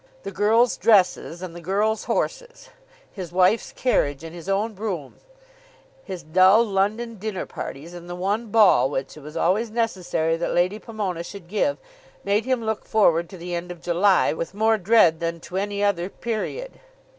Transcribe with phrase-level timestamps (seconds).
[0.23, 2.69] The girls' dresses and the girls' horses,
[3.11, 5.17] his wife's carriage and his own brougham,
[6.03, 10.55] his dull London dinner parties, and the one ball which it was always necessary that
[10.55, 11.77] Lady Pomona should give,
[12.23, 15.83] made him look forward to the end of July, with more dread than to any
[15.83, 16.79] other period.